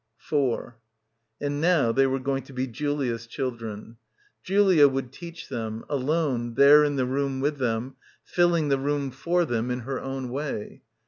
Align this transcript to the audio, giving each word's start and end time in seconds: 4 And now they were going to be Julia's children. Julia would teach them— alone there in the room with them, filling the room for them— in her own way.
4 0.17 0.79
And 1.41 1.61
now 1.61 1.91
they 1.91 2.07
were 2.07 2.17
going 2.17 2.41
to 2.45 2.53
be 2.53 2.65
Julia's 2.65 3.27
children. 3.27 3.97
Julia 4.41 4.87
would 4.87 5.11
teach 5.11 5.47
them— 5.47 5.85
alone 5.89 6.55
there 6.55 6.83
in 6.83 6.95
the 6.95 7.05
room 7.05 7.39
with 7.39 7.59
them, 7.59 7.97
filling 8.23 8.69
the 8.69 8.79
room 8.79 9.11
for 9.11 9.45
them— 9.45 9.69
in 9.69 9.81
her 9.81 10.01
own 10.01 10.29
way. 10.29 10.81